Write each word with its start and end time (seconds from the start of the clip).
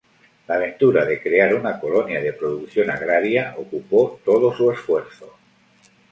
La 0.47 0.55
aventura 0.55 1.05
de 1.05 1.21
crear 1.21 1.53
una 1.53 1.79
colonia 1.79 2.19
de 2.23 2.33
producción 2.33 2.89
agraria 2.89 3.53
ocupó 3.59 4.19
todo 4.25 4.51
su 4.51 4.71
esfuerzo. 4.71 5.37